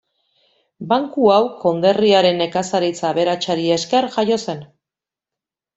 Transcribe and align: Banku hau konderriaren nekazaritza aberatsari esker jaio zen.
Banku 0.93 1.27
hau 1.33 1.43
konderriaren 1.65 2.41
nekazaritza 2.45 3.07
aberatsari 3.11 3.69
esker 3.79 4.13
jaio 4.19 4.45
zen. 4.47 4.69